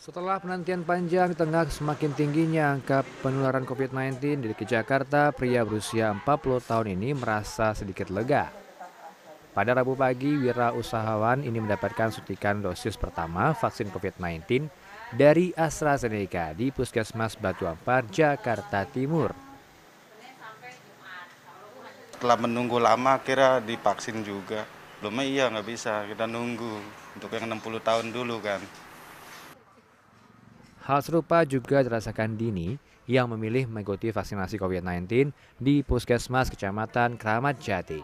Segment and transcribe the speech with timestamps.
[0.00, 6.24] Setelah penantian panjang tengah semakin tingginya angka penularan COVID-19 di Jakarta, pria berusia 40
[6.64, 8.48] tahun ini merasa sedikit lega.
[9.52, 14.72] Pada Rabu pagi, wira usahawan ini mendapatkan suntikan dosis pertama vaksin COVID-19
[15.12, 19.36] dari AstraZeneca di Puskesmas Batu Ampar, Jakarta Timur.
[22.16, 24.64] Setelah menunggu lama, kira divaksin juga.
[25.04, 26.72] Belum iya nggak bisa, kita nunggu
[27.20, 28.64] untuk yang 60 tahun dulu kan.
[30.90, 32.74] Hal serupa juga dirasakan Dini
[33.06, 38.02] yang memilih mengikuti vaksinasi COVID-19 di Puskesmas Kecamatan Keramat Jati.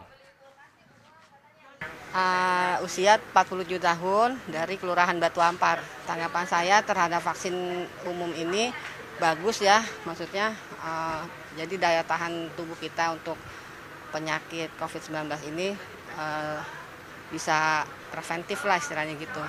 [2.15, 5.83] Uh, usia 47 tahun dari Kelurahan Batu Ampar.
[6.07, 8.71] Tanggapan saya terhadap vaksin umum ini
[9.19, 11.27] bagus ya, maksudnya uh,
[11.59, 13.35] jadi daya tahan tubuh kita untuk
[14.15, 15.75] penyakit COVID-19 ini
[16.15, 16.63] uh,
[17.35, 17.83] bisa
[18.15, 19.43] preventif lah istilahnya gitu.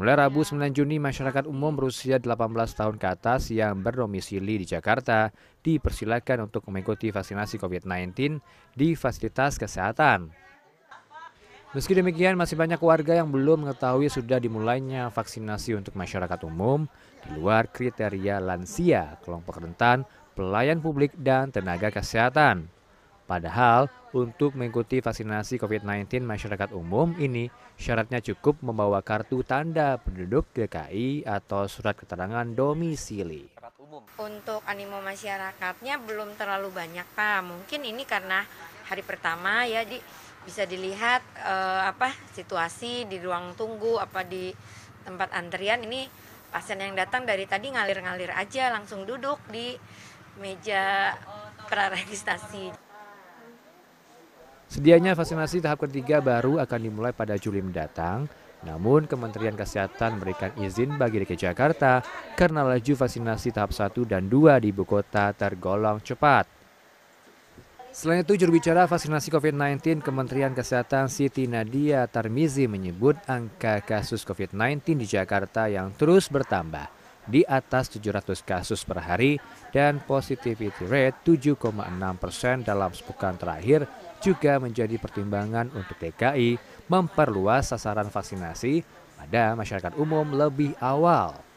[0.00, 2.30] Mulai Rabu 9 Juni, masyarakat umum berusia 18
[2.72, 5.28] tahun ke atas yang berdomisili di Jakarta
[5.60, 8.40] dipersilakan untuk mengikuti vaksinasi COVID-19
[8.72, 10.32] di fasilitas kesehatan.
[11.70, 16.90] Meski demikian, masih banyak warga yang belum mengetahui sudah dimulainya vaksinasi untuk masyarakat umum
[17.22, 20.02] di luar kriteria lansia, kelompok rentan,
[20.34, 22.79] pelayan publik, dan tenaga kesehatan.
[23.30, 27.46] Padahal untuk mengikuti vaksinasi COVID-19 masyarakat umum ini
[27.78, 33.46] syaratnya cukup membawa kartu tanda penduduk DKI atau surat keterangan domisili.
[34.18, 37.46] Untuk animo masyarakatnya belum terlalu banyak Pak.
[37.46, 38.42] Mungkin ini karena
[38.90, 40.02] hari pertama ya di
[40.42, 44.50] bisa dilihat eh, apa situasi di ruang tunggu apa di
[45.06, 46.10] tempat antrian ini
[46.50, 49.78] pasien yang datang dari tadi ngalir-ngalir aja langsung duduk di
[50.42, 51.14] meja
[51.70, 52.89] praregistrasi.
[54.70, 58.30] Sedianya vaksinasi tahap ketiga baru akan dimulai pada Juli mendatang,
[58.62, 62.06] namun Kementerian Kesehatan memberikan izin bagi DKI Jakarta
[62.38, 66.46] karena laju vaksinasi tahap 1 dan 2 di ibu kota tergolong cepat.
[67.90, 75.02] Selain itu, juru bicara vaksinasi COVID-19 Kementerian Kesehatan Siti Nadia Tarmizi menyebut angka kasus COVID-19
[75.02, 76.86] di Jakarta yang terus bertambah
[77.26, 79.42] di atas 700 kasus per hari
[79.74, 81.58] dan positivity rate 7,6
[82.22, 83.90] persen dalam sepekan terakhir
[84.20, 88.84] juga menjadi pertimbangan untuk DKI memperluas sasaran vaksinasi
[89.16, 91.49] pada masyarakat umum lebih awal.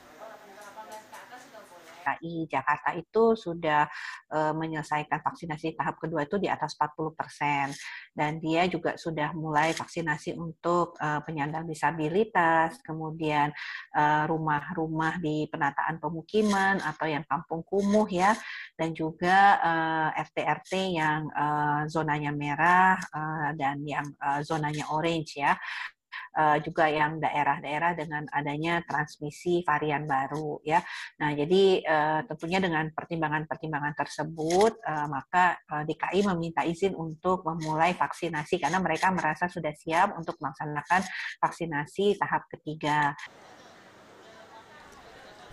[2.03, 3.87] DKI Jakarta itu sudah
[4.35, 7.71] uh, menyelesaikan vaksinasi tahap kedua itu di atas 40 persen.
[8.11, 13.55] Dan dia juga sudah mulai vaksinasi untuk uh, penyandang disabilitas, kemudian
[14.27, 18.33] rumah-rumah di penataan pemukiman atau yang kampung kumuh ya,
[18.73, 25.53] dan juga uh, RT-RT yang uh, zonanya merah uh, dan yang uh, zonanya orange ya
[26.35, 30.81] uh, juga yang daerah-daerah dengan adanya transmisi varian baru ya.
[31.21, 37.93] Nah, jadi uh, tentunya dengan pertimbangan-pertimbangan tersebut uh, maka uh, DKI meminta izin untuk memulai
[37.93, 41.01] vaksinasi karena mereka merasa sudah siap untuk melaksanakan
[41.39, 43.13] vaksinasi tahap ketiga.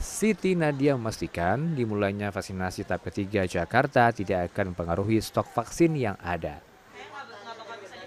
[0.00, 6.69] Siti Nadia memastikan dimulainya vaksinasi tahap ketiga Jakarta tidak akan mempengaruhi stok vaksin yang ada.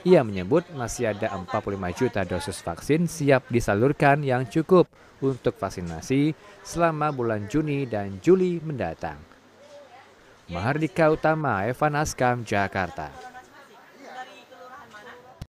[0.04, 4.92] Ia menyebut masih ada 45 juta dosis vaksin siap disalurkan yang cukup
[5.24, 9.16] untuk vaksinasi selama bulan Juni dan Juli mendatang.
[10.52, 13.33] Mahardika Utama, Evan Askam, Jakarta.